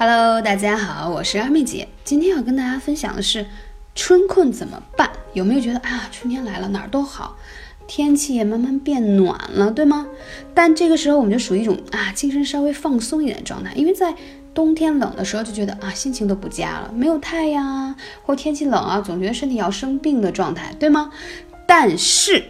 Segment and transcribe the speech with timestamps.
[0.00, 1.88] Hello，大家好，我是二妹姐。
[2.04, 3.44] 今天要跟大家分享的是
[3.96, 5.10] 春困怎么办？
[5.32, 7.36] 有没有觉得啊，春天来了，哪儿都好，
[7.88, 10.06] 天气也慢慢变暖了，对吗？
[10.54, 14.14] 但这个时候我们就属于一种啊，精神稍微放松一点的状态，因为在
[14.54, 21.10] 冬天冷的时候就觉得啊，心情都不佳了，没有太阳啊，或天气冷啊，总觉得身体要生病的状态，对吗？
[21.66, 22.44] 但是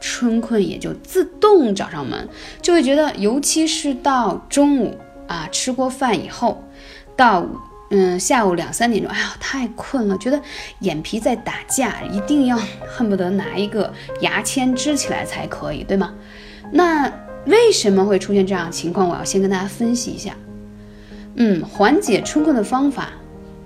[0.00, 2.28] 春困也就自动找上门，
[2.60, 4.98] 就会觉得，尤其是到中午
[5.28, 6.64] 啊，吃过饭以后。
[7.20, 7.46] 到
[7.90, 10.40] 嗯下午两三点钟，哎呀太困了，觉得
[10.78, 16.14] 眼皮在打架，一定要 恨不得拿一个牙签支起来才可以，对吗？
[16.72, 17.12] 那
[17.44, 19.06] 为什么会出现这样情况？
[19.06, 20.34] 我要先跟大家分析一下。
[21.34, 23.10] 嗯，缓解春困的方法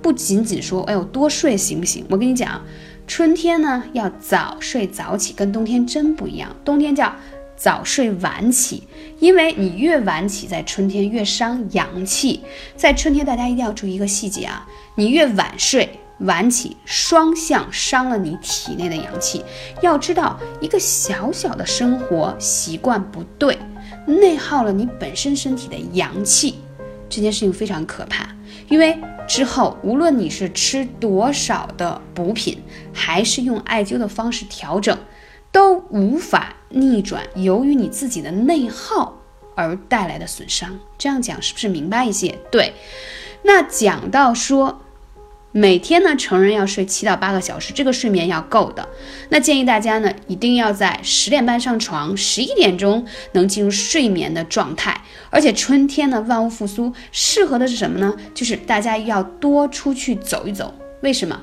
[0.00, 2.06] 不仅仅说，哎呦多睡行不行？
[2.08, 2.58] 我跟你讲，
[3.06, 6.48] 春天呢要早睡早起，跟冬天真不一样。
[6.64, 7.14] 冬天叫。
[7.62, 8.82] 早睡晚起，
[9.20, 12.42] 因为你越晚起，在春天越伤阳气。
[12.74, 19.44] 在春天，大家一定要注意一个细节啊，你越晚睡晚起，双向伤了你体内的阳气。
[19.80, 23.56] 要知道，一个小小的生活习惯不对，
[24.08, 26.56] 内耗了你本身身体的阳气，
[27.08, 28.28] 这件事情非常可怕。
[28.68, 28.98] 因为
[29.28, 32.60] 之后，无论你是吃多少的补品，
[32.92, 34.98] 还是用艾灸的方式调整。
[35.52, 39.16] 都无法逆转由于你自己的内耗
[39.54, 40.78] 而带来的损伤。
[40.98, 42.38] 这样讲是不是明白一些？
[42.50, 42.72] 对。
[43.42, 44.80] 那讲到说，
[45.50, 48.88] 每天呢，成人要睡七到八个小时，这个睡眠要够的。
[49.30, 55.02] 那建议大家呢，一定要在十点半上床，十一点钟能进入睡眠的状态。
[55.28, 58.14] 而且春天呢，万物复苏，适合的是什么呢？
[58.32, 60.72] 就是大家要多出去走一走。
[61.02, 61.40] 为什么？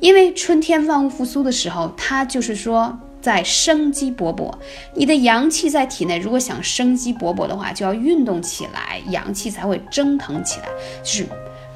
[0.00, 2.96] 因为春天万物复苏的时候，它就是说。
[3.20, 4.52] 在生机勃勃，
[4.94, 10.68] 你的阳气在体内，如果想生机勃勃的话，就要运动起来，阳气才会蒸腾起来。
[11.02, 11.26] 就是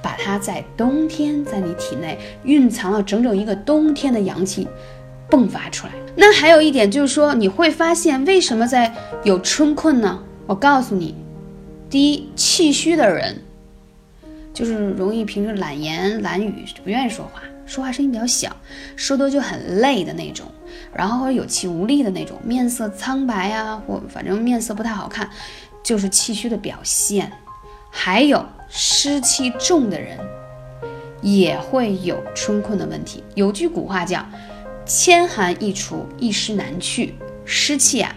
[0.02, 4.66] 把它在冬天在你体内蕴藏了整整一个冬天的阳气
[5.30, 5.92] 迸发出来。
[6.14, 8.92] 那还有一点就是说，你会发现为什么在
[9.24, 10.22] 有春困呢？
[10.46, 11.14] 我告诉你，
[11.88, 13.40] 第一，气虚的人
[14.52, 17.42] 就是容易平时懒言懒语，不愿意说话。
[17.64, 18.54] 说话声音比较小，
[18.96, 20.44] 说多就很累的那种，
[20.92, 25.28] 然后有气无力的那种，面色苍白啊，或反正面色不太好看，
[25.82, 27.32] 就是气虚的表现。
[27.90, 30.18] 还有湿气重的人，
[31.20, 33.22] 也会有春困的问题。
[33.34, 34.26] 有句古话叫
[34.86, 38.14] “千寒易除，一湿难去”，湿气啊，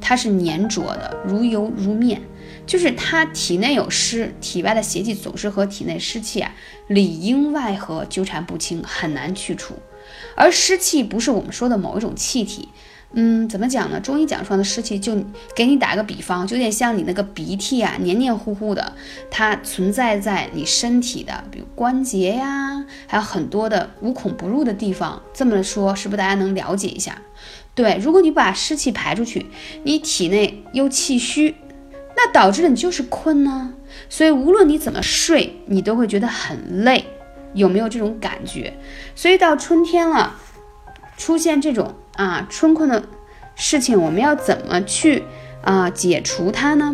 [0.00, 2.22] 它是粘着的，如油如面。
[2.68, 6.54] 就是他体内有湿，体外的邪气总是和体内湿气啊
[6.86, 9.74] 里应外合，纠缠不清，很难去除。
[10.36, 12.68] 而湿气不是我们说的某一种气体，
[13.12, 13.98] 嗯，怎么讲呢？
[13.98, 15.16] 中医讲说的湿气，就
[15.56, 18.92] 给你打个比方，就有点像你那个鼻涕啊，黏黏糊糊的，
[19.30, 25.22] 它存在在你身体的，比如关节呀，还有很多的无孔不入的地方。
[25.32, 27.22] 这么说，是不是大家能了解一下？
[27.74, 29.46] 对，如果你把湿气排出去，
[29.84, 31.54] 你体内又气虚。
[32.20, 33.72] 那导致了你就是困呢，
[34.08, 37.04] 所以无论你怎么睡，你都会觉得很累，
[37.54, 38.76] 有没有这种感觉？
[39.14, 40.34] 所以到春天了，
[41.16, 43.04] 出现这种啊春困的
[43.54, 45.22] 事情，我们要怎么去
[45.62, 46.92] 啊解除它呢？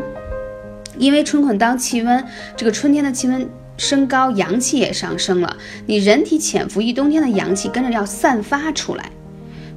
[0.99, 2.23] 因为春困当气温
[2.55, 3.49] 这个春天的气温
[3.79, 5.56] 升高，阳气也上升了，
[5.87, 9.11] 你人体潜伏一冬天的阳气跟着要散发出来。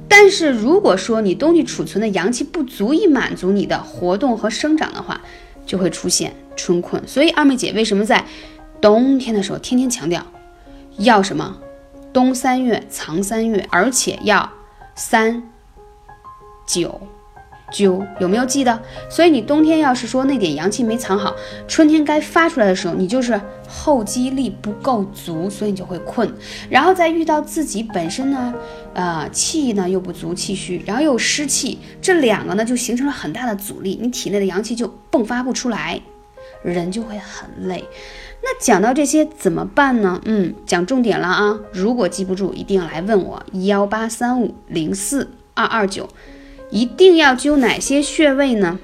[0.08, 5.20] 但是如果说你冬季储存的阳气不足以满足你的活动和生长的话，
[5.66, 7.06] 就会出现春困。
[7.06, 8.24] 所以二妹姐为什么在
[8.80, 10.26] 冬天的时候天天强调
[10.96, 11.58] 要什么
[12.12, 14.50] 冬三月藏三月，而且要
[14.94, 15.42] 三
[16.66, 17.00] 九。
[17.72, 18.80] 灸有没有记得？
[19.10, 21.34] 所以你冬天要是说那点阳气没藏好，
[21.66, 26.32] 春天该发出来的时候，你就是后肌力不够足，所以你就会困。
[26.70, 28.54] 然后再遇到自己本身呢，
[28.94, 36.00] 呃，气呢又不足，气虚，然后又湿气，这两个呢就形成了很大的阻力，你体内的阳气就迸发不出来，
[36.62, 37.84] 人就会很累。
[38.40, 40.20] 那讲到这些怎么办呢？
[40.24, 41.58] 嗯，讲重点了啊！
[41.72, 46.08] 如果记不住，一定要来问我幺八三五零四二二九。
[46.70, 48.78] 一定要灸哪些穴位呢？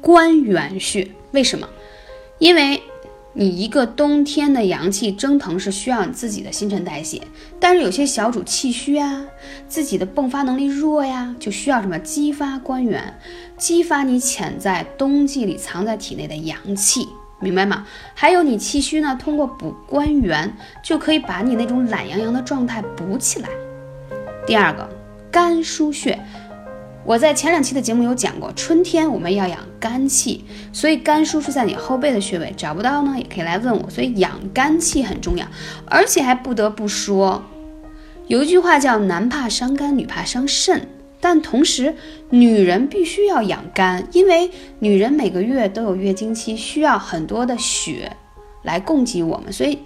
[0.00, 1.68] 关元穴，为什么？
[2.38, 2.82] 因为
[3.32, 7.22] 你一个冬天的阳气蒸腾是需要你自己的新陈代谢，
[7.58, 9.24] 但是有些小主气虚啊，
[9.66, 13.18] 自己的迸发能力弱呀，就需要什么激发关元，
[13.56, 17.08] 激发你潜在冬季里藏在体内的阳气，
[17.40, 17.86] 明白吗？
[18.14, 23.48] 还有你气虚呢，通过补关元就可以把你那种懒洋洋的状态补起来。
[24.46, 25.03] 第二个。
[25.34, 26.16] 肝腧穴，
[27.04, 33.90] 我在前两期的节目有讲过，春天我们要养肝气，所以肝腧是在你后背的穴位，找不到呢也可以来问我。
[33.90, 35.44] 所以养肝气很重要，
[35.86, 37.42] 而且还不得不说，
[38.28, 40.86] 有一句话叫“男怕伤肝，女怕伤肾”，
[41.20, 41.96] 但同时
[42.30, 44.48] 女人必须要养肝，因为
[44.78, 48.16] 女人每个月都有月经期，需要很多的血
[48.62, 49.80] 来供给我们，所以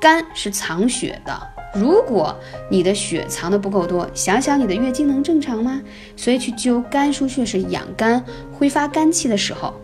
[0.00, 1.38] 肝是藏血的。
[1.74, 2.34] 如果
[2.70, 5.82] 你的血藏的不够多，想想你的月经能正常吗？
[6.16, 9.74] 所以去灸肝腧穴是养肝、挥发肝气的时候。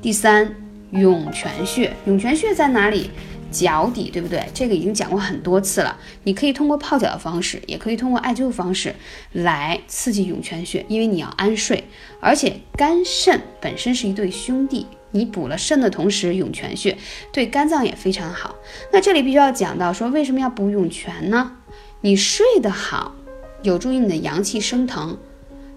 [0.00, 0.52] 第三，
[0.90, 3.10] 涌泉穴，涌泉穴在哪里？
[3.52, 4.42] 脚底，对不对？
[4.54, 5.94] 这个已经讲过很多次了。
[6.24, 8.94] 你可以通过泡脚的方式，也可以通过艾灸的方式
[9.32, 11.84] 来刺激涌泉穴，因为你要安睡，
[12.18, 14.86] 而且肝肾本身是一对兄弟。
[15.12, 16.98] 你补了肾的同时，涌泉穴
[17.32, 18.56] 对肝脏也非常好。
[18.92, 21.52] 那这里必须要讲到说，为什么要补涌泉呢？
[22.00, 23.14] 你睡得好，
[23.62, 25.16] 有助于你的阳气升腾，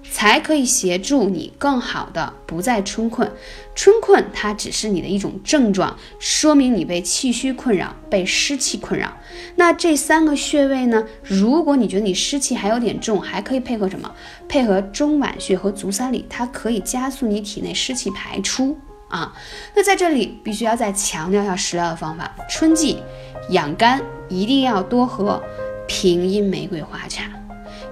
[0.10, 3.32] 才可以协助你更好的不再春困。
[3.76, 9.16] 春困它只是你的一种症状，说明你被气虚困扰，被湿气困扰。
[9.58, 11.06] 那这三个穴位呢？
[11.22, 14.10] 如果你觉得你湿气还有点重，还可以配合什么？
[14.48, 18.78] 配合中脘穴和足三里，它可以加速你体内湿气排出。
[19.08, 19.34] 啊，
[19.76, 22.30] 那在这里必须要再强调一下食疗的方法。
[22.50, 23.02] 春季
[23.50, 25.42] 养肝一定要多喝
[25.88, 27.24] 平阴玫瑰花茶，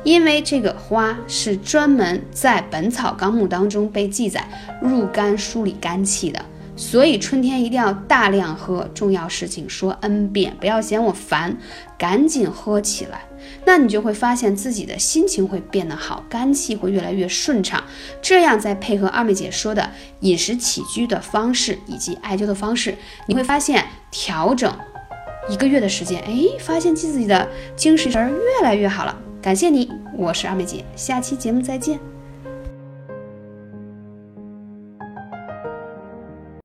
[0.04, 4.44] 因为这个花是专门在《本草纲目》当中被记载
[4.82, 6.44] 入肝梳理肝气的。
[6.76, 11.58] 所以春天一定要大量喝，重要事情说 n 遍，不要嫌我烦，
[11.98, 13.22] 赶紧喝起来。
[13.66, 17.84] 那你就会发现自己的心情会变得好，肝气会越来越顺畅。
[18.22, 19.90] 这样再配合二妹姐说的
[20.22, 22.96] 饮食起居的方式以及艾灸的方式，
[23.28, 24.74] 你会发现调整
[25.50, 29.16] 一个月的时间，哎，发现自己的精神神越来越好了。
[29.42, 32.13] 感谢你，我是二妹姐，下期节目再见。